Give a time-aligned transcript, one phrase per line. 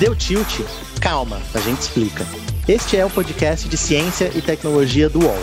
[0.00, 0.60] Deu tilt?
[1.00, 2.24] Calma, a gente explica.
[2.66, 5.38] Este é o podcast de ciência e tecnologia do UOL.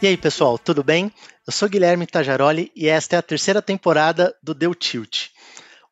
[0.00, 1.10] E aí, pessoal, tudo bem?
[1.44, 5.30] Eu sou Guilherme Tajaroli e esta é a terceira temporada do Deu Tilt.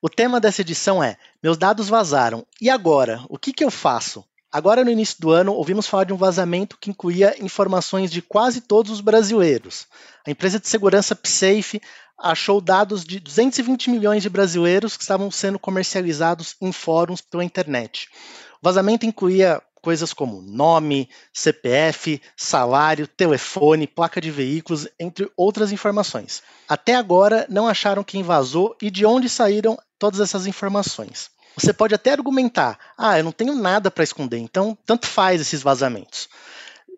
[0.00, 2.46] O tema dessa edição é Meus dados vazaram.
[2.60, 3.24] E agora?
[3.28, 4.24] O que, que eu faço?
[4.54, 8.60] Agora, no início do ano, ouvimos falar de um vazamento que incluía informações de quase
[8.60, 9.88] todos os brasileiros.
[10.24, 11.82] A empresa de segurança PSAFE
[12.16, 18.08] achou dados de 220 milhões de brasileiros que estavam sendo comercializados em fóruns pela internet.
[18.62, 26.44] O vazamento incluía coisas como nome, CPF, salário, telefone, placa de veículos, entre outras informações.
[26.68, 31.33] Até agora, não acharam quem vazou e de onde saíram todas essas informações.
[31.56, 35.62] Você pode até argumentar: ah, eu não tenho nada para esconder, então tanto faz esses
[35.62, 36.28] vazamentos.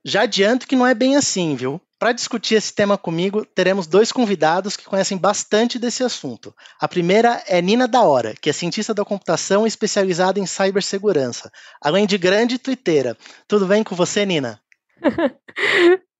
[0.05, 1.81] Já adianto que não é bem assim, viu?
[1.99, 6.55] Para discutir esse tema comigo, teremos dois convidados que conhecem bastante desse assunto.
[6.79, 12.07] A primeira é Nina da Hora, que é cientista da computação especializada em cibersegurança, além
[12.07, 13.17] de grande twitteira.
[13.49, 14.61] Tudo bem com você, Nina?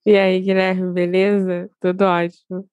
[0.07, 1.69] e aí, Guilherme, beleza?
[1.79, 2.67] Tudo ótimo.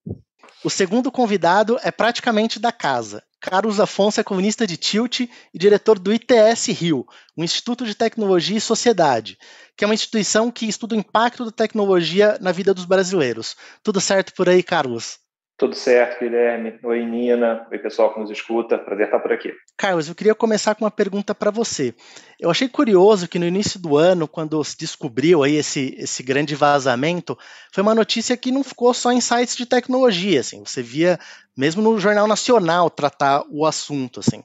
[0.64, 3.22] O segundo convidado é praticamente da casa.
[3.44, 7.05] Carlos Afonso é comunista de Tilt e diretor do ITS Rio,
[7.38, 9.38] um Instituto de Tecnologia e Sociedade,
[9.75, 13.58] que é uma instituição que estuda o impacto da tecnologia na vida dos brasileiros.
[13.83, 15.19] Tudo certo por aí, Carlos?
[15.58, 16.80] Tudo certo, Guilherme.
[16.81, 17.67] Oi, Nina.
[17.69, 18.77] Oi, pessoal que nos escuta.
[18.77, 19.53] Prazer estar por aqui.
[19.78, 21.94] Carlos, eu queria começar com uma pergunta para você.
[22.40, 26.56] Eu achei curioso que no início do ano, quando se descobriu aí esse, esse grande
[26.56, 27.38] vazamento,
[27.72, 30.40] foi uma notícia que não ficou só em sites de tecnologia.
[30.42, 31.20] Assim, você via
[31.58, 34.20] mesmo no Jornal Nacional tratar o assunto.
[34.20, 34.44] Assim.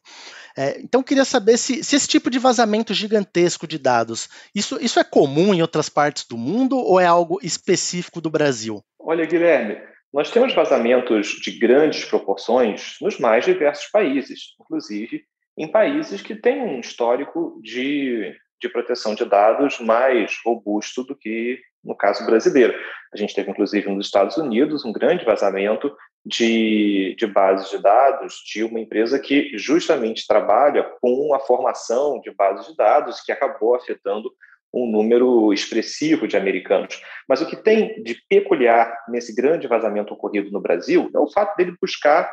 [0.57, 4.79] É, então, eu queria saber se, se, esse tipo de vazamento gigantesco de dados, isso,
[4.81, 8.83] isso é comum em outras partes do mundo ou é algo específico do Brasil?
[8.99, 9.77] Olha, Guilherme,
[10.13, 15.25] nós temos vazamentos de grandes proporções nos mais diversos países, inclusive
[15.57, 21.61] em países que têm um histórico de, de proteção de dados mais robusto do que
[21.85, 22.75] no caso brasileiro.
[23.13, 25.95] A gente teve, inclusive, nos Estados Unidos, um grande vazamento
[26.25, 32.31] de, de bases de dados de uma empresa que justamente trabalha com a formação de
[32.31, 34.31] bases de dados, que acabou afetando
[34.73, 37.01] um número expressivo de americanos.
[37.29, 41.57] Mas o que tem de peculiar nesse grande vazamento ocorrido no Brasil é o fato
[41.57, 42.31] dele buscar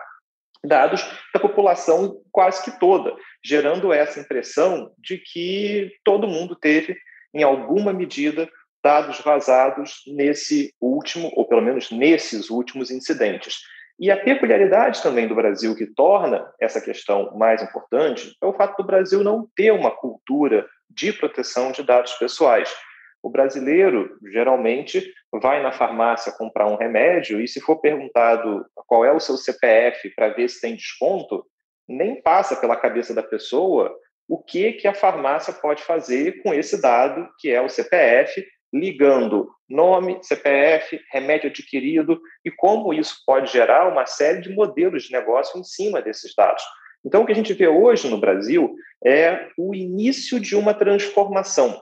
[0.66, 6.98] dados da população quase que toda, gerando essa impressão de que todo mundo teve,
[7.34, 8.50] em alguma medida,
[8.84, 13.60] dados vazados nesse último, ou pelo menos nesses últimos incidentes.
[14.00, 18.78] E a peculiaridade também do Brasil que torna essa questão mais importante é o fato
[18.78, 22.74] do Brasil não ter uma cultura de proteção de dados pessoais.
[23.22, 29.12] O brasileiro geralmente vai na farmácia comprar um remédio e, se for perguntado qual é
[29.12, 31.46] o seu CPF para ver se tem desconto,
[31.88, 33.96] nem passa pela cabeça da pessoa
[34.28, 39.50] o que, que a farmácia pode fazer com esse dado, que é o CPF, ligando
[39.70, 45.60] nome, CPF, remédio adquirido e como isso pode gerar uma série de modelos de negócio
[45.60, 46.64] em cima desses dados.
[47.06, 51.82] Então, o que a gente vê hoje no Brasil é o início de uma transformação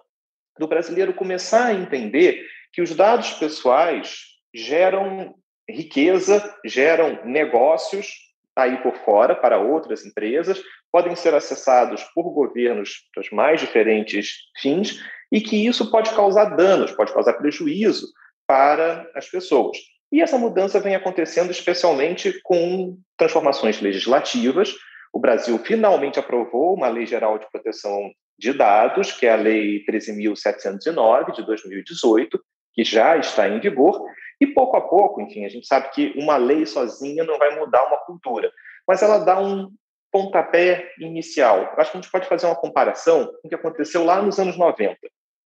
[0.60, 4.20] do brasileiro começar a entender que os dados pessoais
[4.54, 5.34] geram
[5.70, 8.08] riqueza, geram negócios
[8.56, 10.62] aí por fora para outras empresas,
[10.92, 15.02] podem ser acessados por governos dos mais diferentes fins
[15.32, 18.08] e que isso pode causar danos, pode causar prejuízo
[18.46, 19.78] para as pessoas.
[20.12, 24.76] E essa mudança vem acontecendo especialmente com transformações legislativas,
[25.14, 29.86] o Brasil finalmente aprovou uma Lei Geral de Proteção de Dados, que é a Lei
[29.86, 32.44] 13.709 de 2018,
[32.74, 34.04] que já está em vigor,
[34.42, 37.86] e pouco a pouco, enfim, a gente sabe que uma lei sozinha não vai mudar
[37.86, 38.52] uma cultura,
[38.88, 39.72] mas ela dá um
[40.12, 41.60] pontapé inicial.
[41.60, 44.40] Eu acho que a gente pode fazer uma comparação com o que aconteceu lá nos
[44.40, 44.98] anos 90.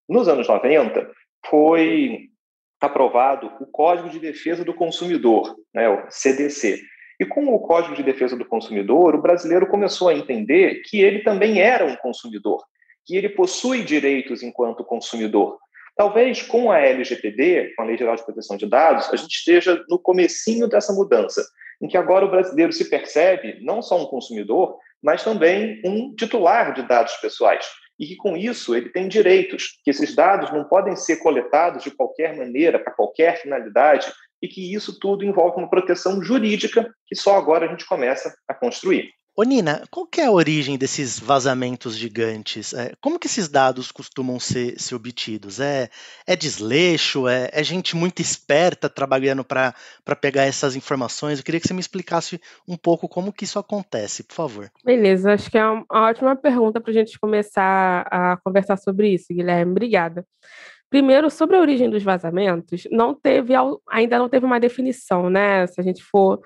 [0.07, 1.11] Nos anos 90,
[1.45, 2.29] foi
[2.79, 6.81] aprovado o Código de Defesa do Consumidor, né, o CDC,
[7.19, 11.19] e com o Código de Defesa do Consumidor, o brasileiro começou a entender que ele
[11.19, 12.63] também era um consumidor,
[13.05, 15.57] que ele possui direitos enquanto consumidor.
[15.95, 19.83] Talvez com a LGPD, com a Lei Geral de Proteção de Dados, a gente esteja
[19.89, 21.43] no comecinho dessa mudança,
[21.81, 26.73] em que agora o brasileiro se percebe não só um consumidor, mas também um titular
[26.73, 27.65] de dados pessoais.
[27.99, 31.89] E que com isso ele tem direitos, que esses dados não podem ser coletados de
[31.89, 34.05] qualquer maneira, para qualquer finalidade,
[34.41, 38.53] e que isso tudo envolve uma proteção jurídica que só agora a gente começa a
[38.53, 39.11] construir.
[39.39, 42.73] Ô Nina, qual que é a origem desses vazamentos gigantes?
[42.73, 45.59] É, como que esses dados costumam ser, ser obtidos?
[45.59, 45.91] É,
[46.25, 47.27] é desleixo?
[47.27, 49.75] É, é gente muito esperta trabalhando para
[50.19, 51.37] pegar essas informações?
[51.37, 54.71] Eu queria que você me explicasse um pouco como que isso acontece, por favor.
[54.83, 59.27] Beleza, acho que é uma ótima pergunta para a gente começar a conversar sobre isso,
[59.29, 59.71] Guilherme.
[59.71, 60.25] Obrigada.
[60.89, 63.53] Primeiro, sobre a origem dos vazamentos, não teve,
[63.89, 65.67] ainda não teve uma definição, né?
[65.67, 66.39] Se a gente for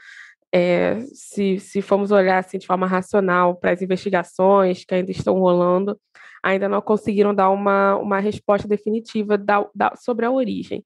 [0.54, 5.40] é, se, se formos olhar assim, de forma racional para as investigações que ainda estão
[5.40, 5.98] rolando,
[6.44, 10.84] ainda não conseguiram dar uma, uma resposta definitiva da, da, sobre a origem.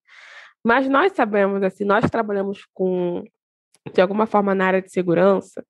[0.63, 3.23] Mas nós sabemos, assim, nós trabalhamos com,
[3.93, 5.65] de alguma forma, na área de segurança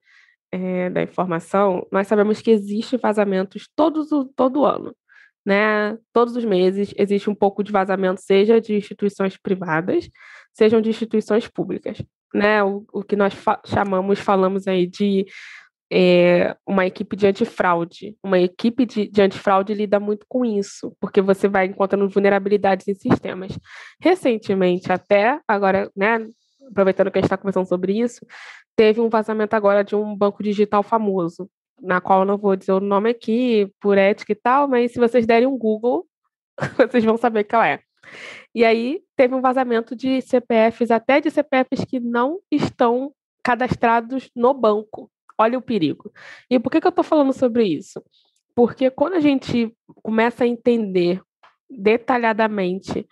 [0.51, 4.95] é, da informação, nós sabemos que existe vazamentos todos, todo ano.
[5.45, 5.97] Né?
[6.11, 10.09] Todos os meses existe um pouco de vazamento, seja de instituições privadas,
[10.53, 12.01] sejam de instituições públicas
[12.35, 15.25] né, o, o que nós fa chamamos, falamos aí de
[15.91, 18.17] é, uma equipe de antifraude.
[18.21, 22.93] Uma equipe de, de antifraude lida muito com isso, porque você vai encontrando vulnerabilidades em
[22.93, 23.57] sistemas.
[24.01, 26.27] Recentemente, até agora, né,
[26.69, 28.25] aproveitando que a gente está conversando sobre isso,
[28.75, 31.49] teve um vazamento agora de um banco digital famoso,
[31.81, 34.99] na qual eu não vou dizer o nome aqui, por ética e tal, mas se
[34.99, 36.05] vocês derem um Google,
[36.89, 37.79] vocês vão saber qual é.
[38.53, 43.11] E aí teve um vazamento de CPFs, até de CPFs que não estão
[43.43, 45.11] cadastrados no banco.
[45.37, 46.11] Olha o perigo.
[46.49, 48.01] E por que, que eu estou falando sobre isso?
[48.55, 51.21] Porque quando a gente começa a entender
[51.69, 53.05] detalhadamente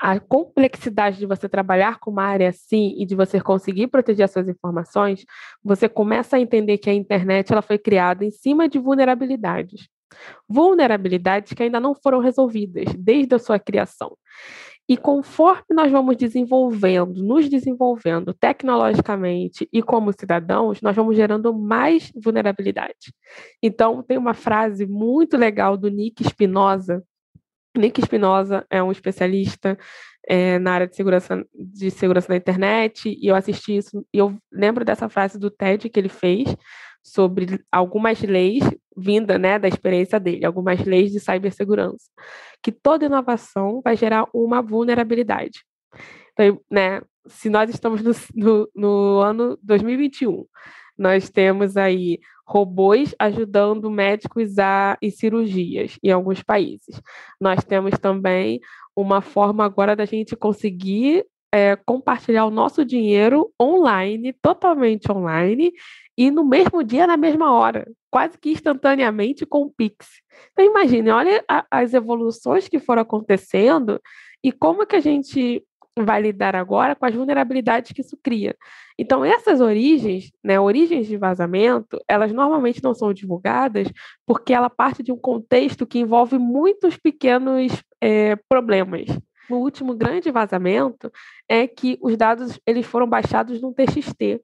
[0.00, 4.30] a complexidade de você trabalhar com uma área assim e de você conseguir proteger as
[4.30, 5.26] suas informações,
[5.62, 9.88] você começa a entender que a internet ela foi criada em cima de vulnerabilidades.
[10.48, 14.16] Vulnerabilidades que ainda não foram resolvidas desde a sua criação.
[14.88, 22.10] E conforme nós vamos desenvolvendo, nos desenvolvendo tecnologicamente e como cidadãos, nós vamos gerando mais
[22.16, 23.14] vulnerabilidade.
[23.62, 27.04] Então, tem uma frase muito legal do Nick Spinoza.
[27.76, 29.78] Nick Spinoza é um especialista
[30.28, 34.36] é, na área de segurança, de segurança da internet, e eu assisti isso, e eu
[34.52, 36.54] lembro dessa frase do TED que ele fez
[37.02, 38.62] sobre algumas leis
[38.96, 42.10] vinda né, da experiência dele, algumas leis de cibersegurança,
[42.62, 45.64] que toda inovação vai gerar uma vulnerabilidade.
[46.32, 50.44] Então, né, se nós estamos no, no, no ano 2021,
[50.98, 52.18] nós temos aí
[52.50, 57.00] robôs ajudando médicos a, em cirurgias em alguns países.
[57.40, 58.60] Nós temos também
[58.94, 65.72] uma forma agora da gente conseguir é, compartilhar o nosso dinheiro online, totalmente online,
[66.18, 70.06] e no mesmo dia, na mesma hora, quase que instantaneamente com o Pix.
[70.52, 74.00] Então imagine, olha a, as evoluções que foram acontecendo
[74.42, 75.64] e como que a gente
[76.04, 78.56] vai lidar agora com as vulnerabilidades que isso cria.
[78.98, 83.88] Então essas origens, né, origens de vazamento, elas normalmente não são divulgadas
[84.26, 89.08] porque ela parte de um contexto que envolve muitos pequenos é, problemas
[89.54, 91.10] o último grande vazamento
[91.48, 94.40] é que os dados eles foram baixados num TXT.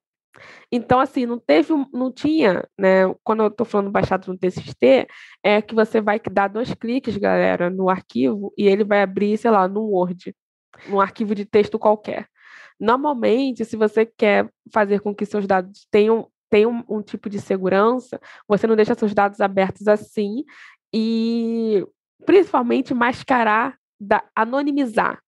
[0.71, 3.13] Então, assim, não teve, não tinha, né?
[3.25, 5.07] Quando eu estou falando baixado no TXT,
[5.43, 9.51] é que você vai dar dois cliques, galera, no arquivo e ele vai abrir, sei
[9.51, 10.35] lá, no Word,
[10.89, 12.29] num arquivo de texto qualquer.
[12.79, 18.21] Normalmente, se você quer fazer com que seus dados tenham, tenham um tipo de segurança,
[18.47, 20.45] você não deixa seus dados abertos assim
[20.93, 21.87] e
[22.25, 25.23] principalmente mascarar da, anonimizar,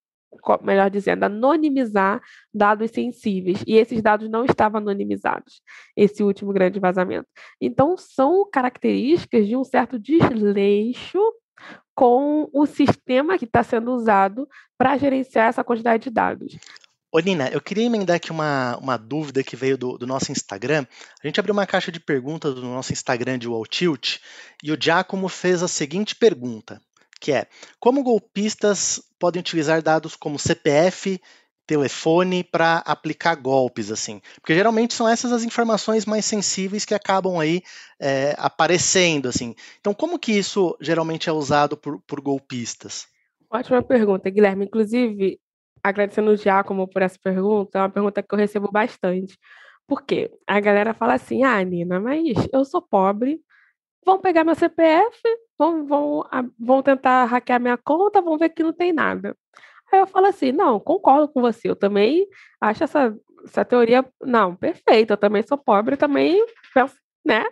[0.63, 2.21] melhor dizendo, anonimizar
[2.53, 3.63] dados sensíveis.
[3.67, 5.63] E esses dados não estavam anonimizados,
[5.97, 7.27] esse último grande vazamento.
[7.61, 11.19] Então, são características de um certo desleixo
[11.99, 16.57] com o sistema que está sendo usado para gerenciar essa quantidade de dados.
[17.11, 20.87] Ô Nina, eu queria emendar aqui uma, uma dúvida que veio do, do, nosso Instagram.
[21.21, 24.19] A gente abriu uma caixa de perguntas do nosso Instagram de Wall Tilt
[24.63, 26.81] e o Giacomo fez a seguinte pergunta
[27.21, 27.49] que é
[27.81, 31.21] como golpistas podem utilizar dados como CPF,
[31.69, 34.23] telefone para aplicar golpes, assim.
[34.41, 37.63] Porque geralmente são essas as informações mais sensíveis que acabam aí
[38.01, 39.55] é, aparecendo, assim.
[39.79, 43.07] Então, como que isso geralmente é usado por, por golpistas?
[43.51, 44.65] Ótima pergunta, Guilherme.
[44.65, 45.39] Inclusive,
[45.85, 49.39] agradecendo o Giacomo por essa pergunta, é uma pergunta que eu recebo bastante.
[49.87, 50.31] Por quê?
[50.47, 53.41] A galera fala assim, ah, Nina, mas eu sou pobre,
[54.07, 55.19] vão pegar meu CPF,
[55.59, 56.25] vão, vão,
[56.59, 59.37] vão tentar hackear minha conta, vão ver que não tem nada.
[59.93, 62.27] Aí eu falo assim, não, concordo com você, eu também
[62.61, 67.45] acho essa, essa teoria, não, perfeita, eu também sou pobre, também penso, né?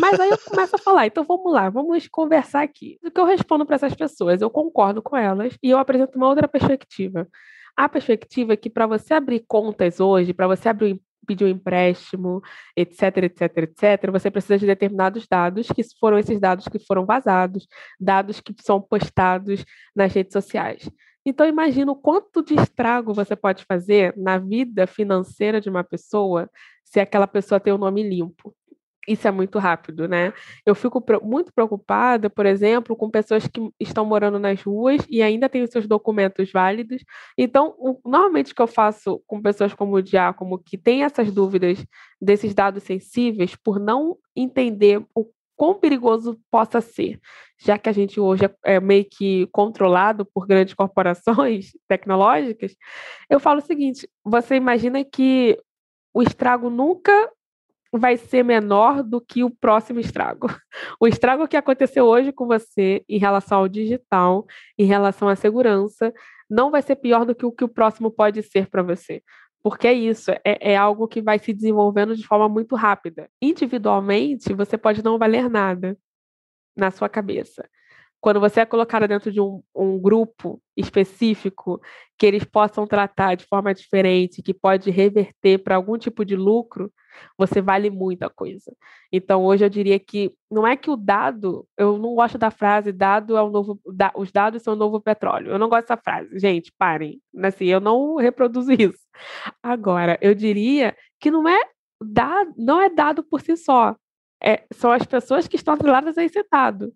[0.00, 2.98] Mas aí eu começo a falar, então vamos lá, vamos conversar aqui.
[3.04, 6.28] O que eu respondo para essas pessoas, eu concordo com elas e eu apresento uma
[6.28, 7.28] outra perspectiva.
[7.76, 12.40] A perspectiva é que para você abrir contas hoje, para você abrir pedir um empréstimo,
[12.76, 17.66] etc, etc, etc, você precisa de determinados dados, que foram esses dados que foram vazados,
[18.00, 19.64] dados que são postados
[19.94, 20.88] nas redes sociais.
[21.26, 26.48] Então, imagina o quanto de estrago você pode fazer na vida financeira de uma pessoa
[26.84, 28.54] se aquela pessoa tem o nome limpo.
[29.08, 30.32] Isso é muito rápido, né?
[30.64, 35.48] Eu fico muito preocupada, por exemplo, com pessoas que estão morando nas ruas e ainda
[35.48, 37.04] têm os seus documentos válidos.
[37.38, 41.30] Então, o, normalmente o que eu faço com pessoas como o Giacomo, que têm essas
[41.32, 41.84] dúvidas
[42.20, 45.24] desses dados sensíveis, por não entender o
[45.56, 47.18] quão perigoso possa ser,
[47.58, 52.76] já que a gente hoje é, é meio que controlado por grandes corporações tecnológicas,
[53.28, 55.58] eu falo o seguinte: você imagina que
[56.14, 57.30] o estrago nunca
[57.92, 60.48] vai ser menor do que o próximo estrago.
[61.00, 64.46] O estrago que aconteceu hoje com você em relação ao digital,
[64.78, 66.12] em relação à segurança,
[66.48, 69.22] não vai ser pior do que o que o próximo pode ser para você.
[69.66, 73.28] Porque é isso, é, é, algo que vai se desenvolvendo de forma muito rápida.
[73.42, 75.98] Individualmente, você pode não valer nada
[76.76, 77.68] na sua cabeça.
[78.20, 81.80] Quando você é colocada dentro de um, um grupo específico
[82.18, 86.92] que eles possam tratar de forma diferente, que pode reverter para algum tipo de lucro,
[87.38, 88.74] você vale muita coisa.
[89.12, 92.92] Então, hoje eu diria que não é que o dado, eu não gosto da frase
[92.92, 95.50] dado é o novo, da, os dados são o novo petróleo.
[95.50, 96.38] Eu não gosto dessa frase.
[96.38, 97.20] Gente, parem.
[97.42, 98.98] Assim, eu não reproduzo isso.
[99.62, 101.60] Agora, eu diria que não é
[102.00, 103.96] dado, não é dado por si só.
[104.42, 106.92] É, são as pessoas que estão atreladas a esse dado.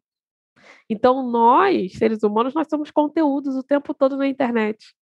[0.88, 4.94] Então, nós, seres humanos, nós somos conteúdos o tempo todo na internet.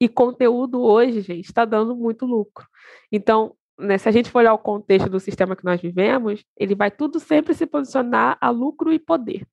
[0.00, 2.66] E conteúdo hoje, gente, está dando muito lucro.
[3.12, 6.74] Então, né, se a gente for olhar o contexto do sistema que nós vivemos, ele
[6.74, 9.46] vai tudo sempre se posicionar a lucro e poder.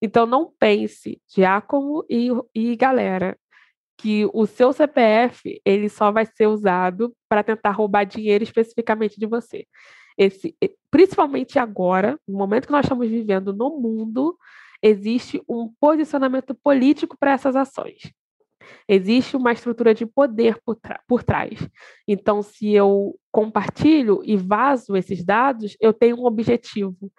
[0.00, 3.36] Então, não pense, Giacomo e, e galera,
[3.96, 9.26] que o seu CPF ele só vai ser usado para tentar roubar dinheiro especificamente de
[9.26, 9.66] você.
[10.18, 10.54] Esse,
[10.90, 14.36] principalmente agora, no momento que nós estamos vivendo no mundo,
[14.82, 18.12] existe um posicionamento político para essas ações.
[18.88, 21.68] Existe uma estrutura de poder por, por trás.
[22.06, 27.12] Então, se eu compartilho e vazo esses dados, eu tenho um objetivo.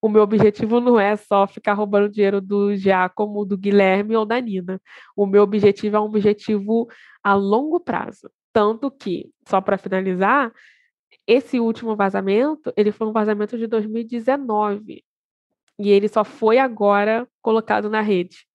[0.00, 4.40] O meu objetivo não é só ficar roubando dinheiro do Giacomo, do Guilherme ou da
[4.40, 4.80] Nina.
[5.16, 6.88] O meu objetivo é um objetivo
[7.22, 8.30] a longo prazo.
[8.52, 10.52] Tanto que, só para finalizar,
[11.26, 15.04] esse último vazamento, ele foi um vazamento de 2019.
[15.78, 18.48] E ele só foi agora colocado na rede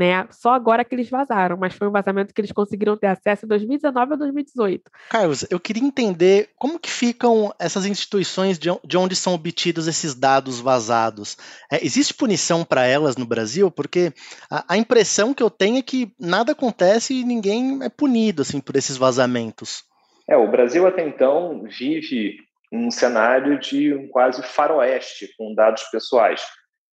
[0.00, 0.26] né?
[0.30, 3.48] Só agora que eles vazaram, mas foi um vazamento que eles conseguiram ter acesso em
[3.48, 4.90] 2019 a 2018.
[5.10, 10.58] Carlos, eu queria entender como que ficam essas instituições de onde são obtidos esses dados
[10.58, 11.36] vazados.
[11.70, 13.70] É, existe punição para elas no Brasil?
[13.70, 14.10] Porque
[14.50, 18.58] a, a, impressão que eu tenho é que nada acontece e ninguém é punido assim
[18.58, 19.84] por esses vazamentos.
[20.26, 22.38] É, o Brasil até então vive
[22.72, 26.40] um cenário de um quase faroeste com dados pessoais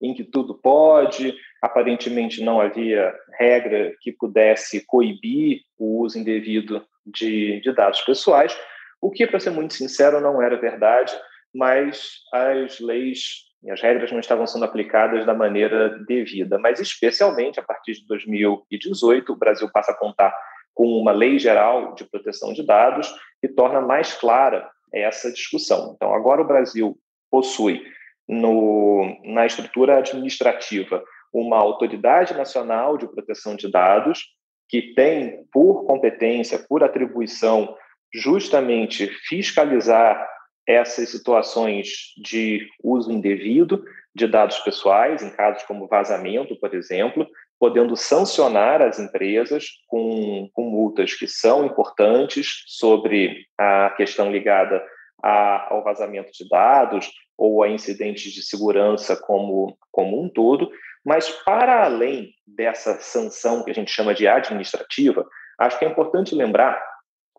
[0.01, 7.59] em que tudo pode, aparentemente não havia regra que pudesse coibir o uso indevido de,
[7.61, 8.57] de dados pessoais,
[9.01, 11.13] o que, para ser muito sincero, não era verdade,
[11.53, 16.57] mas as leis e as regras não estavam sendo aplicadas da maneira devida.
[16.59, 20.35] Mas, especialmente a partir de 2018, o Brasil passa a contar
[20.73, 23.11] com uma lei geral de proteção de dados
[23.41, 25.93] que torna mais clara essa discussão.
[25.95, 26.97] Então, agora o Brasil
[27.31, 27.83] possui
[28.27, 31.03] no, na estrutura administrativa.
[31.31, 34.25] Uma autoridade nacional de proteção de dados
[34.69, 37.75] que tem por competência, por atribuição,
[38.13, 40.27] justamente fiscalizar
[40.67, 47.25] essas situações de uso indevido de dados pessoais, em casos como vazamento, por exemplo,
[47.59, 54.83] podendo sancionar as empresas com, com multas que são importantes sobre a questão ligada
[55.23, 60.69] a, ao vazamento de dados ou a incidentes de segurança como, como um todo,
[61.05, 65.25] mas para além dessa sanção que a gente chama de administrativa,
[65.59, 66.81] acho que é importante lembrar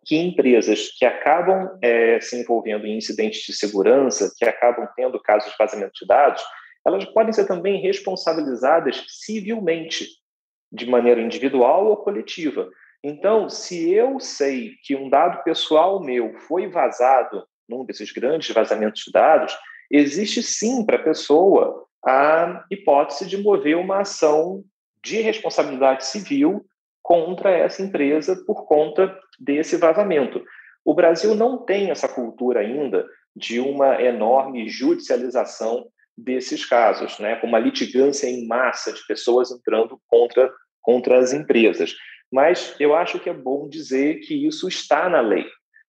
[0.06, 5.50] que empresas que acabam é, se envolvendo em incidentes de segurança, que acabam tendo casos
[5.50, 6.42] de vazamento de dados,
[6.86, 10.06] elas podem ser também responsabilizadas civilmente,
[10.72, 12.68] de maneira individual ou coletiva.
[13.04, 19.02] Então, se eu sei que um dado pessoal meu foi vazado num desses grandes vazamentos
[19.04, 19.56] de dados,
[19.90, 24.64] existe sim para a pessoa a hipótese de mover uma ação
[25.02, 26.64] de responsabilidade civil
[27.02, 30.42] contra essa empresa por conta desse vazamento.
[30.84, 37.46] O Brasil não tem essa cultura ainda de uma enorme judicialização desses casos, né, com
[37.46, 40.52] uma litigância em massa de pessoas entrando contra,
[40.82, 41.94] contra as empresas.
[42.30, 45.46] Mas eu acho que é bom dizer que isso está na lei.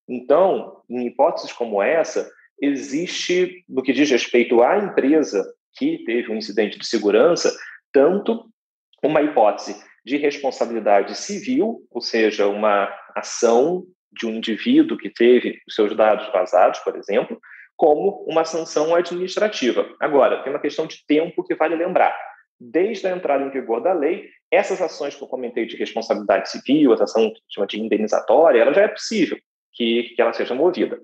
[0.08, 5.46] Então, em hipóteses como essa, existe, no que diz respeito à empresa
[5.78, 7.56] que teve um incidente de segurança,
[7.92, 8.46] tanto
[9.04, 9.76] uma hipótese
[10.06, 16.28] de responsabilidade civil, ou seja, uma ação de um indivíduo que teve os seus dados
[16.32, 17.40] vazados, por exemplo,
[17.78, 19.88] como uma sanção administrativa.
[20.00, 22.18] Agora, tem uma questão de tempo que vale lembrar.
[22.60, 26.94] Desde a entrada em vigor da lei, essas ações que eu comentei de responsabilidade civil,
[26.94, 29.38] essa ação chama de indenizatória, ela já é possível
[29.72, 31.00] que, que ela seja movida.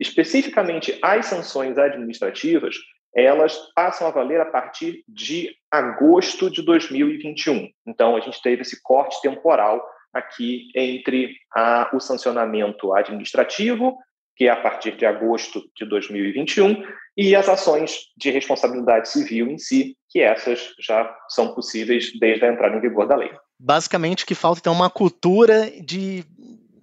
[0.00, 2.74] Especificamente as sanções administrativas,
[3.14, 7.68] elas passam a valer a partir de agosto de 2021.
[7.86, 13.96] Então, a gente teve esse corte temporal aqui entre a, o sancionamento administrativo,
[14.36, 16.82] que é a partir de agosto de 2021,
[17.16, 22.52] e as ações de responsabilidade civil em si, que essas já são possíveis desde a
[22.52, 23.30] entrada em vigor da lei.
[23.58, 26.24] Basicamente, que falta então uma cultura de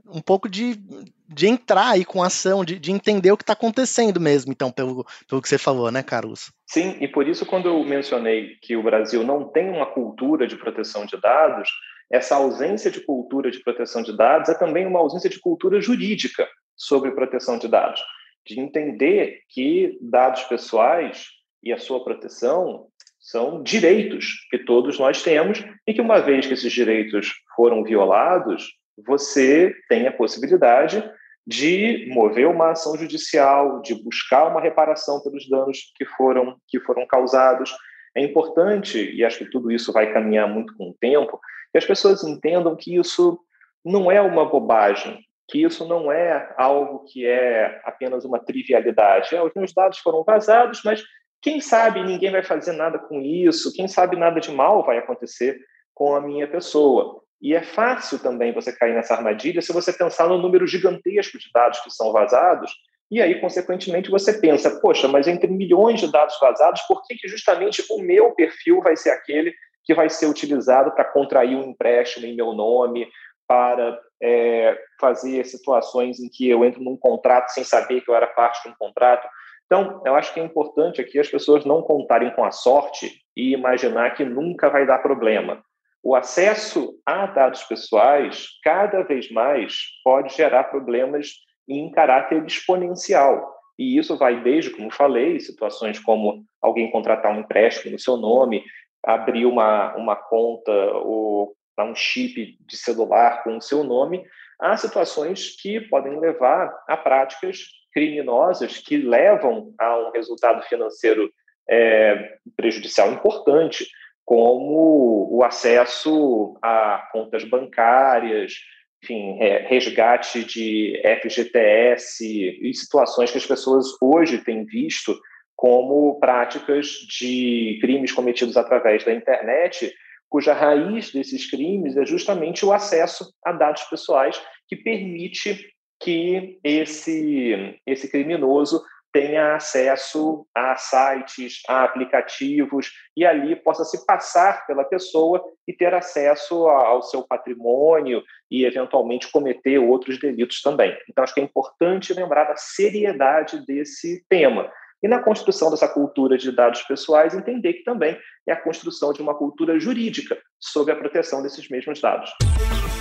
[0.06, 0.80] um pouco de,
[1.28, 5.06] de entrar aí com ação, de, de entender o que está acontecendo mesmo, então, pelo,
[5.28, 6.52] pelo que você falou, né, Carlos?
[6.66, 10.56] Sim, e por isso, quando eu mencionei que o Brasil não tem uma cultura de
[10.56, 11.70] proteção de dados,
[12.12, 16.48] essa ausência de cultura de proteção de dados é também uma ausência de cultura jurídica
[16.76, 18.02] sobre proteção de dados,
[18.46, 21.26] de entender que dados pessoais
[21.62, 22.88] e a sua proteção
[23.20, 28.70] são direitos que todos nós temos e que, uma vez que esses direitos foram violados,
[29.06, 31.04] você tem a possibilidade
[31.48, 37.08] de mover uma ação judicial, de buscar uma reparação pelos danos que foram, que foram
[37.08, 37.74] causados.
[38.14, 41.40] É importante, e acho que tudo isso vai caminhar muito com o tempo,
[41.72, 43.40] que as pessoas entendam que isso
[43.86, 49.34] não é uma bobagem, que isso não é algo que é apenas uma trivialidade.
[49.34, 51.02] É, os meus dados foram vazados, mas
[51.42, 55.58] quem sabe ninguém vai fazer nada com isso, quem sabe nada de mal vai acontecer
[55.94, 57.24] com a minha pessoa.
[57.42, 61.50] E é fácil também você cair nessa armadilha se você pensar no número gigantesco de
[61.54, 62.72] dados que são vazados,
[63.10, 67.28] e aí, consequentemente, você pensa, poxa, mas entre milhões de dados vazados, por que, que
[67.28, 69.54] justamente o meu perfil vai ser aquele
[69.86, 73.08] que vai ser utilizado para contrair um empréstimo em meu nome,
[73.48, 78.28] para é, fazer situações em que eu entro num contrato sem saber que eu era
[78.28, 79.26] parte de um contrato.
[79.66, 83.54] Então, eu acho que é importante aqui as pessoas não contarem com a sorte e
[83.54, 85.64] imaginar que nunca vai dar problema
[86.08, 89.74] o acesso a dados pessoais, cada vez mais,
[90.06, 91.34] pode gerar problemas
[91.68, 93.54] em caráter exponencial.
[93.78, 98.64] E isso vai desde, como falei, situações como alguém contratar um empréstimo no seu nome,
[99.06, 104.24] abrir uma, uma conta ou um chip de celular com o seu nome,
[104.62, 111.30] a situações que podem levar a práticas criminosas que levam a um resultado financeiro
[111.70, 113.86] é, prejudicial importante
[114.28, 118.56] como o acesso a contas bancárias,
[119.02, 119.38] enfim,
[119.70, 125.18] resgate de FGTS e situações que as pessoas hoje têm visto
[125.56, 129.94] como práticas de crimes cometidos através da internet,
[130.28, 135.58] cuja raiz desses crimes é justamente o acesso a dados pessoais que permite
[136.02, 144.66] que esse, esse criminoso tenha acesso a sites, a aplicativos e ali possa se passar
[144.68, 150.96] pela pessoa e ter acesso ao seu patrimônio e eventualmente cometer outros delitos também.
[151.10, 154.72] Então acho que é importante lembrar da seriedade desse tema.
[155.02, 158.18] E na construção dessa cultura de dados pessoais, entender que também
[158.48, 162.32] é a construção de uma cultura jurídica sobre a proteção desses mesmos dados.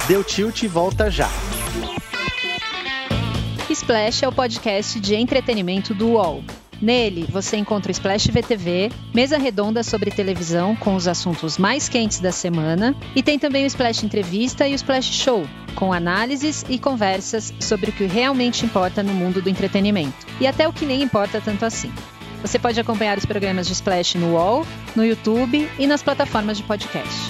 [0.06, 1.28] Deu tilt e volta já.
[3.76, 6.42] Splash é o podcast de entretenimento do UOL.
[6.80, 12.18] Nele, você encontra o Splash VTV, mesa redonda sobre televisão com os assuntos mais quentes
[12.18, 16.78] da semana, e tem também o Splash Entrevista e o Splash Show, com análises e
[16.78, 21.02] conversas sobre o que realmente importa no mundo do entretenimento, e até o que nem
[21.02, 21.92] importa tanto assim.
[22.40, 26.62] Você pode acompanhar os programas de Splash no UOL, no YouTube e nas plataformas de
[26.62, 27.26] podcast.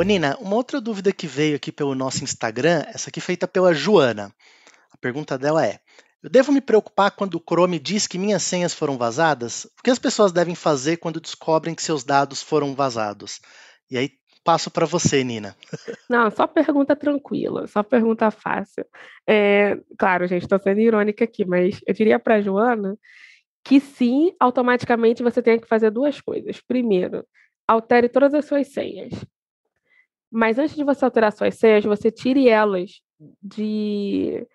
[0.00, 3.74] Ô Nina, uma outra dúvida que veio aqui pelo nosso Instagram, essa aqui feita pela
[3.74, 4.32] Joana.
[4.90, 5.78] A pergunta dela é:
[6.22, 9.66] Eu devo me preocupar quando o Chrome diz que minhas senhas foram vazadas?
[9.66, 13.42] O que as pessoas devem fazer quando descobrem que seus dados foram vazados?
[13.90, 15.54] E aí passo para você, Nina.
[16.08, 18.86] Não, só pergunta tranquila, só pergunta fácil.
[19.28, 22.96] É, claro, gente, estou sendo irônica aqui, mas eu diria para Joana
[23.62, 26.58] que sim, automaticamente você tem que fazer duas coisas.
[26.58, 27.22] Primeiro,
[27.68, 29.12] altere todas as suas senhas.
[30.30, 33.00] Mas antes de você alterar suas senhas, você tire elas
[33.42, 34.46] de.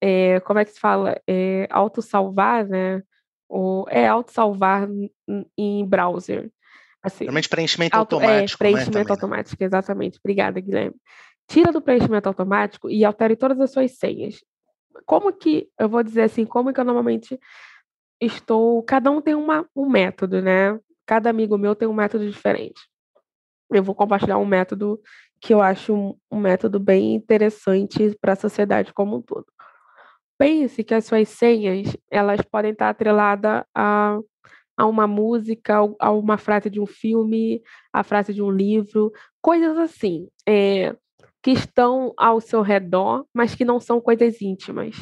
[0.00, 1.20] É, como é que se fala?
[1.26, 3.02] É, autossalvar, né?
[3.48, 4.88] Ou é autossalvar
[5.56, 6.50] em browser.
[7.02, 8.54] Assim, Realmente preenchimento auto, automático.
[8.54, 10.18] É, preenchimento né, automático, exatamente.
[10.18, 10.96] Obrigada, Guilherme.
[11.46, 14.42] tira do preenchimento automático e altere todas as suas senhas.
[15.04, 17.38] Como que, eu vou dizer assim, como que eu normalmente
[18.20, 18.82] estou.
[18.84, 20.78] Cada um tem uma, um método, né?
[21.06, 22.80] Cada amigo meu tem um método diferente.
[23.70, 25.00] Eu vou compartilhar um método
[25.44, 29.44] que eu acho um, um método bem interessante para a sociedade como um todo.
[30.38, 34.18] Pense que as suas senhas, elas podem estar atreladas a,
[34.74, 39.76] a uma música, a uma frase de um filme, a frase de um livro, coisas
[39.76, 40.96] assim, é,
[41.42, 44.96] que estão ao seu redor, mas que não são coisas íntimas.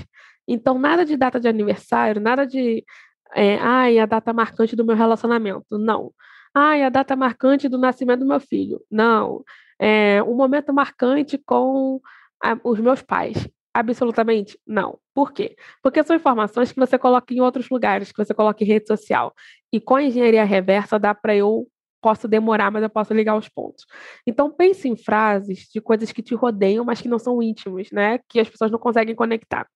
[0.48, 2.84] Então, nada de data de aniversário, nada de
[3.32, 5.78] é, ai, a data marcante do meu relacionamento.
[5.78, 6.12] Não.
[6.54, 8.80] Ai, a data marcante do nascimento do meu filho.
[8.90, 9.44] Não.
[9.78, 12.00] É, um momento marcante com
[12.42, 13.48] a, os meus pais.
[13.74, 14.98] Absolutamente não.
[15.14, 15.56] Por quê?
[15.82, 19.34] Porque são informações que você coloca em outros lugares, que você coloca em rede social.
[19.72, 21.66] E com a engenharia reversa dá para eu
[22.02, 23.86] posso demorar, mas eu posso ligar os pontos.
[24.26, 28.18] Então pense em frases de coisas que te rodeiam, mas que não são íntimas, né?
[28.28, 29.66] Que as pessoas não conseguem conectar.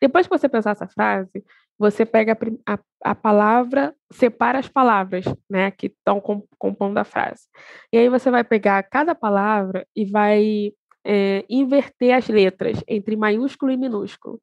[0.00, 1.44] Depois que você pensar essa frase,
[1.80, 6.20] você pega a, a, palavra, separa as palavras, né, que estão
[6.58, 7.48] compondo a frase.
[7.90, 13.72] E aí você vai pegar cada palavra e vai é, inverter as letras entre maiúsculo
[13.72, 14.38] e minúsculo.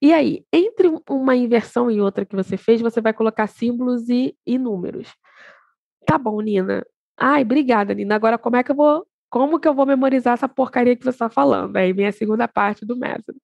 [0.00, 4.36] E aí, entre uma inversão e outra que você fez, você vai colocar símbolos e,
[4.46, 5.12] e números.
[6.06, 6.86] Tá bom, Nina.
[7.18, 8.14] Ai, obrigada, Nina.
[8.14, 9.04] Agora, como é que eu vou.
[9.28, 11.76] Como que eu vou memorizar essa porcaria que você está falando?
[11.76, 13.40] Aí vem a segunda parte do método.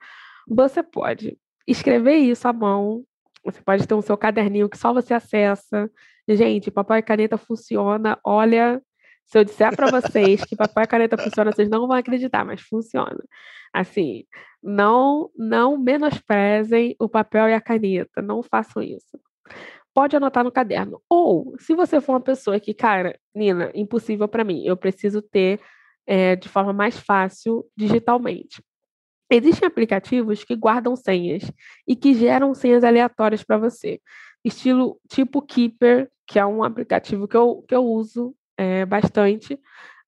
[0.47, 1.37] Você pode
[1.71, 3.05] escrever isso à mão,
[3.45, 5.91] você pode ter um seu caderninho que só você acessa.
[6.29, 8.19] Gente, papel e caneta funciona.
[8.25, 8.81] Olha,
[9.25, 12.61] se eu disser para vocês que papel e caneta funciona, vocês não vão acreditar, mas
[12.61, 13.23] funciona.
[13.73, 14.25] Assim,
[14.63, 19.19] não não menosprezem o papel e a caneta, não façam isso.
[19.95, 21.01] Pode anotar no caderno.
[21.09, 25.61] Ou, se você for uma pessoa que, cara, Nina, impossível para mim, eu preciso ter
[26.07, 28.63] é, de forma mais fácil digitalmente.
[29.31, 31.51] Existem aplicativos que guardam senhas
[31.87, 34.01] e que geram senhas aleatórias para você.
[34.45, 39.59] Estilo tipo Keeper, que é um aplicativo que eu, que eu uso é, bastante.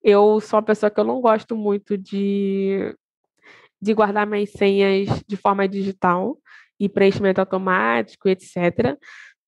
[0.03, 2.95] Eu sou uma pessoa que eu não gosto muito de,
[3.81, 6.37] de guardar minhas senhas de forma digital
[6.81, 8.99] e preenchimento automático, etc.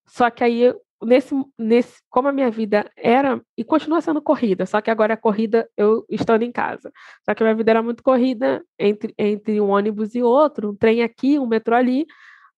[0.07, 4.81] Só que aí nesse, nesse, como a minha vida era e continua sendo corrida, só
[4.81, 6.93] que agora é corrida eu estando em casa.
[7.25, 10.77] Só que a minha vida era muito corrida entre, entre um ônibus e outro, um
[10.77, 12.07] trem aqui, um metrô ali,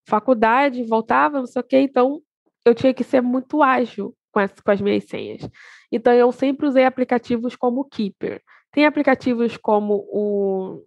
[0.08, 2.20] faculdade, voltava, não sei o quê, então
[2.64, 5.48] eu tinha que ser muito ágil com as, com as minhas senhas.
[5.90, 8.42] Então eu sempre usei aplicativos como o Keeper.
[8.70, 10.82] Tem aplicativos como o,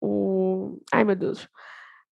[0.00, 1.46] o ai meu Deus,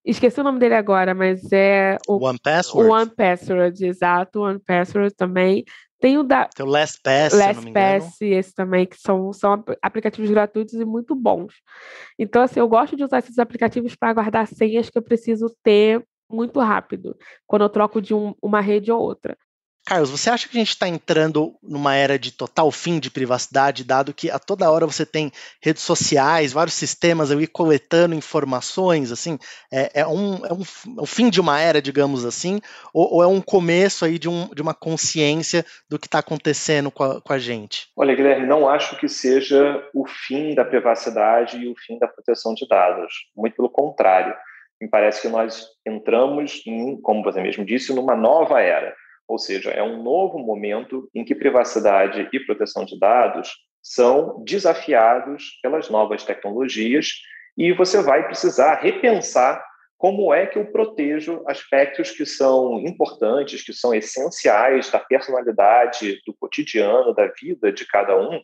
[0.09, 2.90] Esqueci o nome dele agora, mas é o One Password.
[2.90, 5.64] One Password, exato, One Password também.
[6.01, 10.85] Tem o da Tem o LastPass, LastPass, esse também que são são aplicativos gratuitos e
[10.85, 11.53] muito bons.
[12.18, 16.03] Então assim, eu gosto de usar esses aplicativos para guardar senhas que eu preciso ter
[16.31, 17.14] muito rápido,
[17.47, 19.37] quando eu troco de um, uma rede ou outra.
[19.88, 23.83] Carlos, você acha que a gente está entrando numa era de total fim de privacidade,
[23.83, 29.38] dado que a toda hora você tem redes sociais, vários sistemas aí coletando informações, assim,
[29.72, 30.62] é, é, um, é, um,
[30.98, 32.61] é um fim de uma era, digamos assim,
[32.92, 36.90] ou, ou, é um começo aí de, um, de uma consciência do que está acontecendo
[36.90, 37.88] com a, com a gente?
[37.96, 42.53] Olha, Guilherme, não acho que seja o fim da privacidade e o fim da proteção
[42.53, 43.11] de dados.
[43.35, 44.35] Muito pelo contrário.
[44.79, 48.94] Me parece que nós entramos, em, como você mesmo disse, numa nova era
[49.28, 55.58] ou seja, é um novo momento em que privacidade e proteção de dados são desafiados
[55.62, 57.12] pelas novas tecnologias
[57.56, 59.62] e você vai precisar repensar
[59.98, 66.32] como é que eu protejo aspectos que são importantes, que são essenciais da personalidade, do
[66.32, 68.40] cotidiano, da vida de cada um,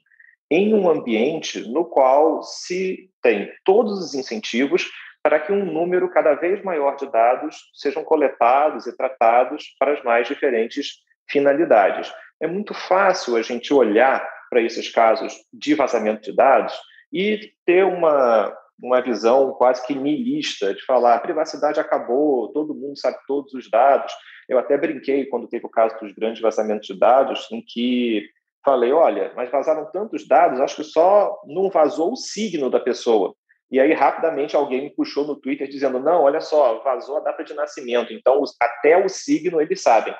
[0.50, 4.90] em um ambiente no qual se tem todos os incentivos
[5.24, 10.04] para que um número cada vez maior de dados sejam coletados e tratados para as
[10.04, 12.12] mais diferentes finalidades.
[12.38, 16.78] É muito fácil a gente olhar para esses casos de vazamento de dados
[17.10, 22.98] e ter uma, uma visão quase que niilista, de falar a privacidade acabou, todo mundo
[22.98, 24.12] sabe todos os dados.
[24.46, 28.28] Eu até brinquei quando teve o caso dos grandes vazamentos de dados, em que
[28.62, 33.34] falei, olha, mas vazaram tantos dados, acho que só não vazou o signo da pessoa.
[33.70, 37.42] E aí, rapidamente, alguém me puxou no Twitter dizendo: não, olha só, vazou a data
[37.42, 40.14] de nascimento, então até o signo eles sabem.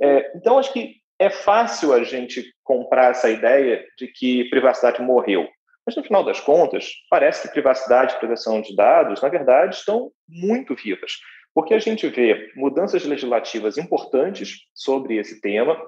[0.00, 5.48] É, então, acho que é fácil a gente comprar essa ideia de que privacidade morreu.
[5.84, 10.10] Mas, no final das contas, parece que privacidade e proteção de dados, na verdade, estão
[10.28, 11.12] muito vivas.
[11.54, 15.80] Porque a gente vê mudanças legislativas importantes sobre esse tema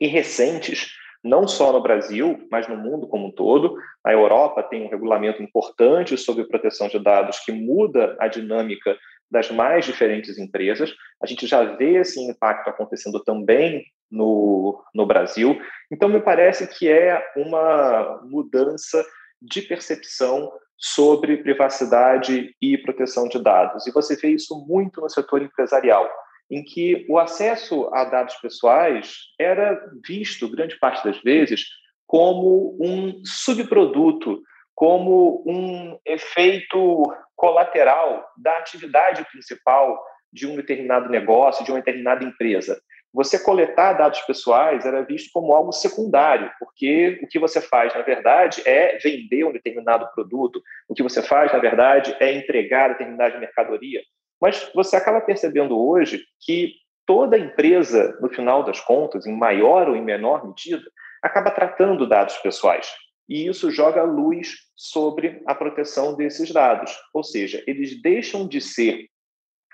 [0.00, 3.76] e recentes não só no Brasil, mas no mundo como um todo.
[4.04, 8.96] A Europa tem um regulamento importante sobre proteção de dados que muda a dinâmica
[9.30, 10.92] das mais diferentes empresas.
[11.22, 15.60] A gente já vê esse impacto acontecendo também no, no Brasil.
[15.90, 19.04] Então, me parece que é uma mudança
[19.40, 23.86] de percepção sobre privacidade e proteção de dados.
[23.86, 26.10] E você vê isso muito no setor empresarial,
[26.50, 31.66] em que o acesso a dados pessoais era visto, grande parte das vezes,
[32.06, 34.42] como um subproduto,
[34.74, 37.04] como um efeito
[37.36, 42.80] colateral da atividade principal de um determinado negócio, de uma determinada empresa.
[43.12, 48.02] Você coletar dados pessoais era visto como algo secundário, porque o que você faz, na
[48.02, 53.38] verdade, é vender um determinado produto, o que você faz, na verdade, é entregar determinada
[53.38, 54.00] mercadoria.
[54.40, 56.74] Mas você acaba percebendo hoje que
[57.06, 60.84] toda empresa, no final das contas, em maior ou em menor medida,
[61.22, 62.90] acaba tratando dados pessoais.
[63.28, 66.96] E isso joga luz sobre a proteção desses dados.
[67.12, 69.06] Ou seja, eles deixam de ser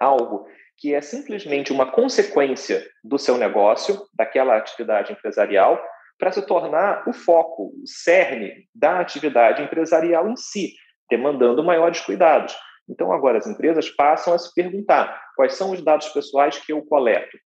[0.00, 5.82] algo que é simplesmente uma consequência do seu negócio, daquela atividade empresarial,
[6.18, 10.74] para se tornar o foco, o cerne da atividade empresarial em si,
[11.10, 12.54] demandando maiores cuidados.
[12.88, 16.82] Então, agora as empresas passam a se perguntar: quais são os dados pessoais que eu
[16.82, 17.36] coleto?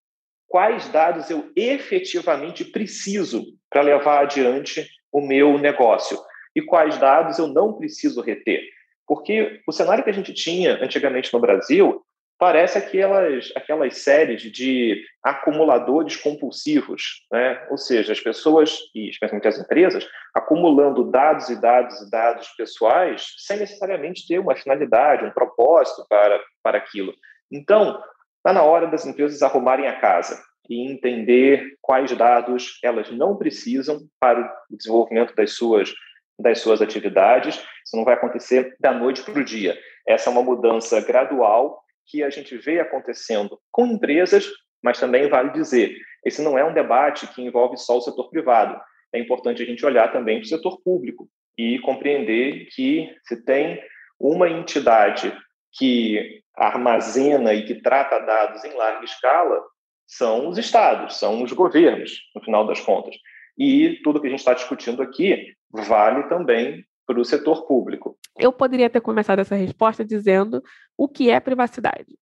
[0.47, 6.19] Quais dados eu efetivamente preciso para levar adiante o meu negócio?
[6.55, 8.61] E quais dados eu não preciso reter?
[9.07, 12.05] Porque o cenário que a gente tinha antigamente no Brasil
[12.41, 17.67] parece aquelas, aquelas séries de acumuladores compulsivos, né?
[17.71, 23.35] ou seja, as pessoas, e especialmente as empresas, acumulando dados e dados e dados pessoais
[23.37, 27.13] sem necessariamente ter uma finalidade, um propósito para, para aquilo.
[27.53, 28.03] Então,
[28.39, 34.01] está na hora das empresas arrumarem a casa e entender quais dados elas não precisam
[34.19, 35.93] para o desenvolvimento das suas
[36.39, 37.57] das suas atividades.
[37.85, 39.79] Isso não vai acontecer da noite para o dia.
[40.09, 44.49] Essa é uma mudança gradual que a gente vê acontecendo com empresas,
[44.83, 48.81] mas também vale dizer, esse não é um debate que envolve só o setor privado.
[49.13, 53.83] É importante a gente olhar também para o setor público e compreender que se tem
[54.19, 55.37] uma entidade
[55.73, 59.63] que armazena e que trata dados em larga escala,
[60.07, 63.15] são os estados, são os governos, no final das contas.
[63.57, 68.17] E tudo que a gente está discutindo aqui vale também para o setor público.
[68.39, 70.63] Eu poderia ter começado essa resposta dizendo
[70.97, 72.17] o que é privacidade.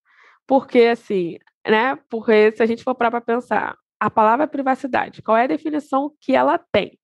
[0.47, 1.99] Porque, assim, né?
[2.09, 6.35] Porque se a gente for para pensar, a palavra privacidade, qual é a definição que
[6.35, 6.99] ela tem?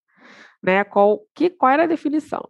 [0.63, 0.83] Né?
[0.83, 2.49] Qual, que, qual era a definição?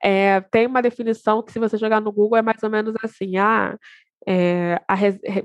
[0.00, 3.38] É, tem uma definição que, se você jogar no Google, é mais ou menos assim:
[3.38, 3.76] ah,
[4.24, 4.94] é, a,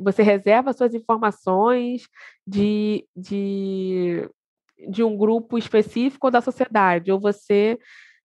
[0.03, 2.03] você reserva suas informações
[2.45, 4.29] de, de,
[4.87, 7.79] de um grupo específico da sociedade, ou você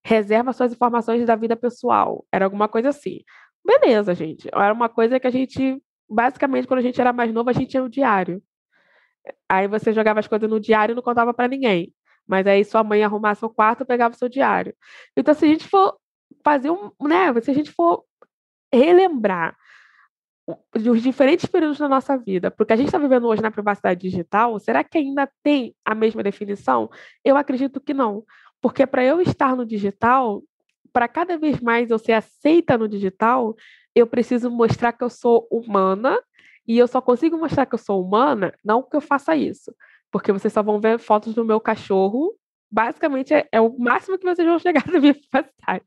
[0.05, 2.25] reserva suas informações da vida pessoal.
[2.33, 3.21] Era alguma coisa assim.
[3.65, 4.49] Beleza, gente.
[4.53, 7.71] Era uma coisa que a gente, basicamente, quando a gente era mais novo, a gente
[7.71, 8.43] tinha o um diário.
[9.49, 11.93] Aí você jogava as coisas no diário e não contava para ninguém.
[12.27, 14.75] Mas aí sua mãe arrumasse o quarto, pegava o seu diário.
[15.17, 15.99] Então, se a gente for
[16.45, 18.05] fazer um, né, se a gente for
[18.73, 19.57] relembrar
[20.75, 24.59] os diferentes períodos da nossa vida, porque a gente está vivendo hoje na privacidade digital,
[24.59, 26.91] será que ainda tem a mesma definição?
[27.25, 28.25] Eu acredito que não.
[28.61, 30.42] Porque para eu estar no digital,
[30.92, 33.55] para cada vez mais eu ser aceita no digital,
[33.94, 36.18] eu preciso mostrar que eu sou humana,
[36.70, 39.75] e eu só consigo mostrar que eu sou humana não que eu faça isso,
[40.11, 42.33] porque vocês só vão ver fotos do meu cachorro.
[42.70, 45.85] Basicamente, é, é o máximo que vocês vão chegar na minha privacidade.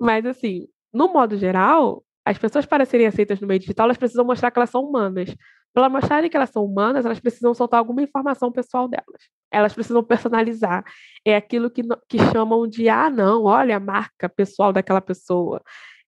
[0.00, 4.24] Mas, assim, no modo geral, as pessoas para serem aceitas no meio digital, elas precisam
[4.24, 5.34] mostrar que elas são humanas.
[5.74, 9.28] Para mostrarem que elas são humanas, elas precisam soltar alguma informação pessoal delas.
[9.50, 10.84] Elas precisam personalizar.
[11.24, 15.60] É aquilo que, que chamam de, ah, não, olha a marca pessoal daquela pessoa.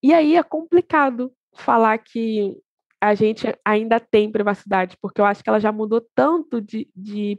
[0.03, 2.57] E aí é complicado falar que
[3.01, 7.39] a gente ainda tem privacidade, porque eu acho que ela já mudou tanto de, de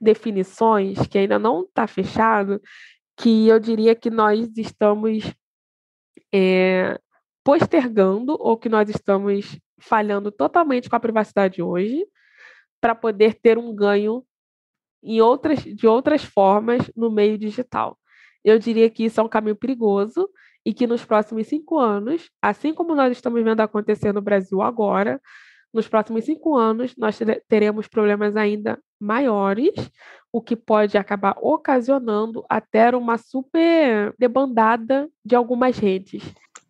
[0.00, 2.60] definições que ainda não está fechado,
[3.16, 5.32] que eu diria que nós estamos
[6.32, 6.98] é,
[7.42, 12.06] postergando ou que nós estamos falhando totalmente com a privacidade hoje
[12.80, 14.24] para poder ter um ganho
[15.02, 17.98] em outras, de outras formas no meio digital.
[18.44, 20.28] Eu diria que isso é um caminho perigoso
[20.64, 25.20] e que nos próximos cinco anos, assim como nós estamos vendo acontecer no Brasil agora,
[25.72, 29.74] nos próximos cinco anos nós teremos problemas ainda maiores,
[30.32, 36.22] o que pode acabar ocasionando até uma super debandada de algumas redes.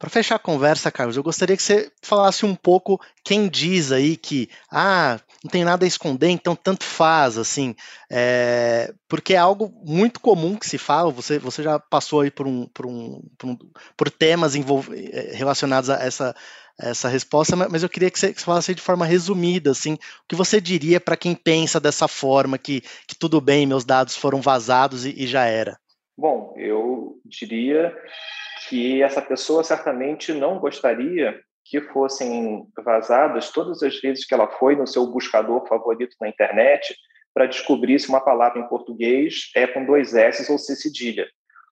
[0.05, 4.19] Para fechar a conversa, Carlos, eu gostaria que você falasse um pouco quem diz aí
[4.19, 7.75] que ah, não tem nada a esconder, então tanto faz, assim,
[8.13, 12.47] é, porque é algo muito comum que se fala, você, você já passou aí por,
[12.47, 13.59] um, por, um, por, um,
[13.97, 16.37] por temas é, relacionados a essa,
[16.79, 19.99] essa resposta, mas eu queria que você, que você falasse de forma resumida, assim, o
[20.29, 24.43] que você diria para quem pensa dessa forma, que, que tudo bem, meus dados foram
[24.43, 25.79] vazados e, e já era?
[26.15, 27.97] Bom, eu diria
[28.69, 34.77] que essa pessoa certamente não gostaria que fossem vazadas todas as vezes que ela foi
[34.77, 36.95] no seu buscador favorito na internet
[37.33, 41.27] para descobrir se uma palavra em português é com dois S ou C cedilha.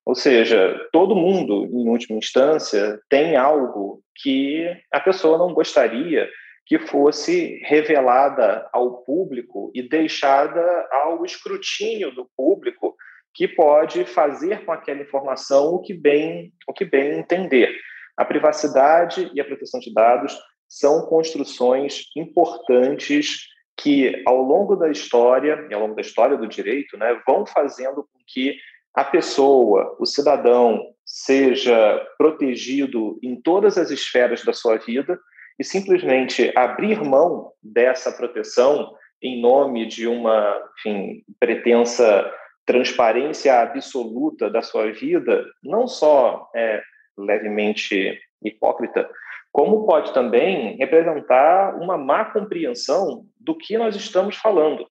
[0.05, 6.29] Ou seja, todo mundo, em última instância, tem algo que a pessoa não gostaria
[6.67, 12.97] que fosse revelada ao público e deixada ao escrutínio do público,
[13.35, 17.75] que pode fazer com aquela informação o que bem, o que bem entender.
[18.17, 25.67] A privacidade e a proteção de dados são construções importantes que, ao longo da história,
[25.71, 28.57] e ao longo da história do direito, né, vão fazendo com que
[28.95, 35.19] a pessoa, o cidadão, seja protegido em todas as esferas da sua vida
[35.59, 42.31] e simplesmente abrir mão dessa proteção em nome de uma enfim, pretensa
[42.67, 46.83] transparência absoluta da sua vida, não só é
[47.19, 49.09] levemente hipócrita,
[49.53, 54.87] como pode também representar uma má compreensão do que nós estamos falando.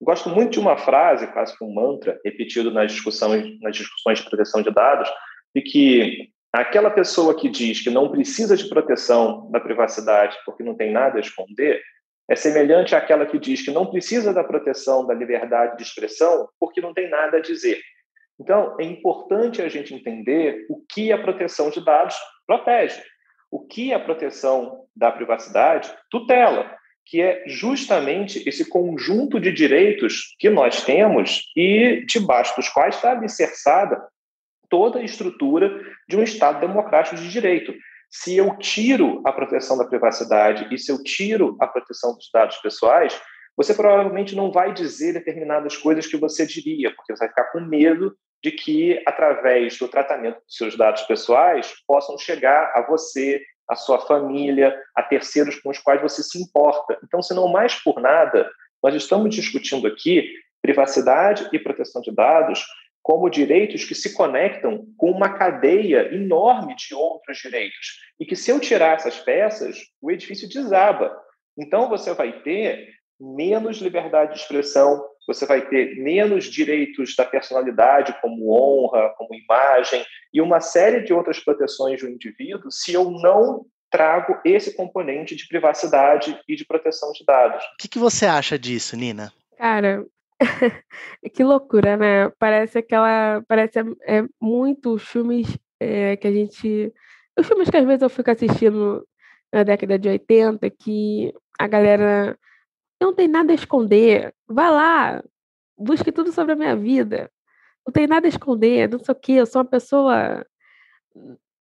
[0.00, 4.28] Gosto muito de uma frase, quase que um mantra, repetido nas discussões, nas discussões de
[4.28, 5.10] proteção de dados,
[5.54, 10.74] de que aquela pessoa que diz que não precisa de proteção da privacidade porque não
[10.74, 11.82] tem nada a esconder,
[12.28, 16.80] é semelhante àquela que diz que não precisa da proteção da liberdade de expressão porque
[16.80, 17.80] não tem nada a dizer.
[18.38, 23.00] Então, é importante a gente entender o que a proteção de dados protege,
[23.50, 30.50] o que a proteção da privacidade tutela, que é justamente esse conjunto de direitos que
[30.50, 34.02] nós temos e debaixo dos quais está alicerçada
[34.68, 37.72] toda a estrutura de um Estado democrático de direito.
[38.10, 42.56] Se eu tiro a proteção da privacidade e se eu tiro a proteção dos dados
[42.58, 43.20] pessoais,
[43.56, 47.60] você provavelmente não vai dizer determinadas coisas que você diria, porque você vai ficar com
[47.60, 53.74] medo de que, através do tratamento dos seus dados pessoais, possam chegar a você, a
[53.74, 56.98] sua família, a terceiros com os quais você se importa.
[57.02, 58.48] Então, se não mais por nada,
[58.82, 60.30] nós estamos discutindo aqui
[60.62, 62.64] privacidade e proteção de dados
[63.06, 68.00] como direitos que se conectam com uma cadeia enorme de outros direitos.
[68.18, 71.16] E que, se eu tirar essas peças, o edifício desaba.
[71.56, 72.88] Então, você vai ter
[73.20, 80.04] menos liberdade de expressão, você vai ter menos direitos da personalidade, como honra, como imagem,
[80.34, 85.46] e uma série de outras proteções do indivíduo, se eu não trago esse componente de
[85.46, 87.62] privacidade e de proteção de dados.
[87.62, 89.32] O que, que você acha disso, Nina?
[89.56, 90.04] Cara,
[91.34, 92.30] que loucura, né?
[92.38, 93.42] Parece aquela.
[93.48, 96.92] Parece é, muito os filmes é, que a gente.
[97.38, 99.06] Os filmes que às vezes eu fico assistindo
[99.52, 102.38] na década de 80, que a galera
[103.00, 104.34] não tem nada a esconder.
[104.48, 105.22] Vai lá,
[105.78, 107.30] busque tudo sobre a minha vida.
[107.86, 109.32] Não tem nada a esconder, não sei o quê.
[109.32, 110.44] Eu sou uma pessoa,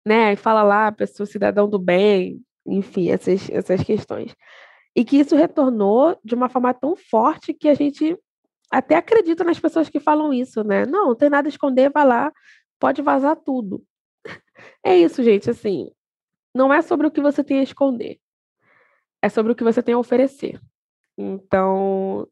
[0.06, 0.34] né?
[0.34, 4.36] E fala lá, pessoa cidadão do bem, enfim, essas, essas questões.
[4.96, 8.18] E que isso retornou de uma forma tão forte que a gente
[8.71, 10.86] até acredita nas pessoas que falam isso, né?
[10.86, 12.32] Não, não tem nada a esconder, vai lá,
[12.80, 13.84] pode vazar tudo.
[14.84, 15.91] É isso, gente, assim.
[16.54, 18.17] Não é sobre o que você tem a esconder.
[19.21, 20.60] É sobre o que você tem a oferecer.
[21.17, 22.28] Então,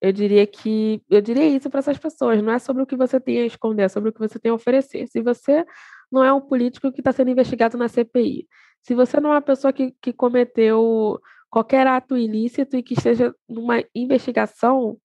[0.00, 3.18] eu diria que eu diria isso para essas pessoas, não é sobre o que você
[3.18, 5.08] tem a esconder, é sobre o que você tem a oferecer.
[5.08, 5.64] Se você
[6.12, 8.46] não é um político que está sendo investigado na CPI,
[8.82, 11.18] se você não é uma pessoa que, que cometeu
[11.50, 14.98] qualquer ato ilícito e que esteja numa investigação,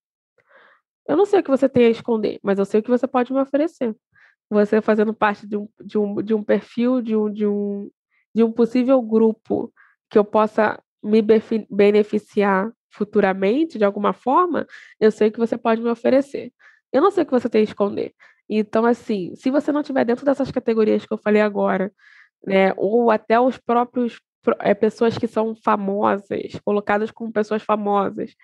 [1.10, 3.08] eu não sei o que você tem a esconder, mas eu sei o que você
[3.08, 3.96] pode me oferecer.
[4.48, 7.90] Você fazendo parte de um, de um, de um perfil, de um, de, um,
[8.34, 9.74] de um possível grupo
[10.08, 11.20] que eu possa me
[11.70, 14.68] beneficiar futuramente, de alguma forma,
[15.00, 16.54] eu sei que você pode me oferecer.
[16.94, 18.14] Eu não sei o que você tem a esconder.
[18.48, 21.92] Então, assim, se você não estiver dentro dessas categorias que eu falei agora,
[22.46, 24.20] né, ou até os próprios
[24.60, 28.36] é, pessoas que são famosas, colocadas como pessoas famosas,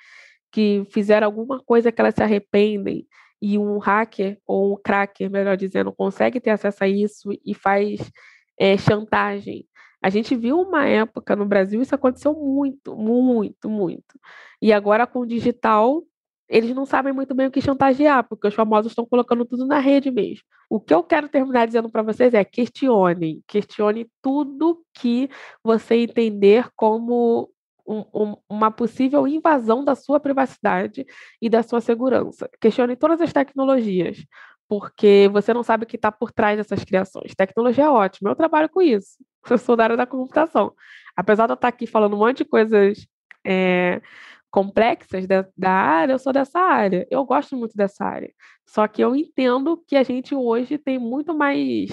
[0.51, 3.07] que fizeram alguma coisa que elas se arrependem,
[3.41, 8.11] e um hacker, ou um cracker, melhor dizendo, consegue ter acesso a isso e faz
[8.57, 9.67] é, chantagem
[10.05, 14.19] a gente viu uma época no Brasil, isso aconteceu muito, muito, muito.
[14.61, 16.03] E agora com o digital,
[16.47, 19.79] eles não sabem muito bem o que chantagear, porque os famosos estão colocando tudo na
[19.79, 20.43] rede mesmo.
[20.69, 25.27] O que eu quero terminar dizendo para vocês é questione, questione tudo que
[25.63, 27.49] você entender como
[27.87, 31.05] um, um, uma possível invasão da sua privacidade
[31.41, 32.49] e da sua segurança.
[32.59, 34.25] Questione todas as tecnologias,
[34.67, 37.35] porque você não sabe o que está por trás dessas criações.
[37.35, 39.17] Tecnologia é ótima, eu trabalho com isso.
[39.47, 40.73] Eu sou da área da computação.
[41.15, 43.05] Apesar de eu estar aqui falando um monte de coisas
[43.45, 44.01] é,
[44.49, 47.05] complexas da, da área, eu sou dessa área.
[47.11, 48.33] Eu gosto muito dessa área.
[48.65, 51.91] Só que eu entendo que a gente hoje tem muito mais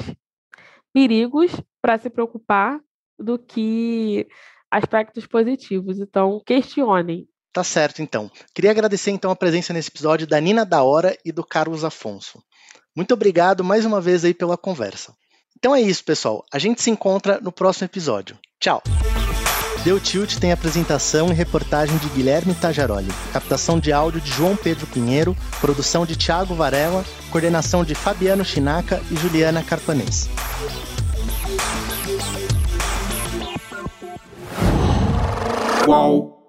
[0.94, 2.80] perigos para se preocupar
[3.18, 4.26] do que
[4.72, 5.98] aspectos positivos.
[6.00, 7.28] Então, questionem.
[7.52, 8.30] Tá certo, então.
[8.54, 12.42] Queria agradecer então a presença nesse episódio da Nina da Hora e do Carlos Afonso.
[12.96, 15.12] Muito obrigado mais uma vez aí pela conversa.
[15.58, 16.44] Então é isso, pessoal.
[16.50, 18.38] A gente se encontra no próximo episódio.
[18.58, 18.82] Tchau.
[19.84, 24.86] Deu Tilt tem apresentação e reportagem de Guilherme Tajaroli, captação de áudio de João Pedro
[24.86, 30.28] Pinheiro, produção de Tiago Varela, coordenação de Fabiano Chinaca e Juliana Carpanês.
[35.84, 36.41] Qual?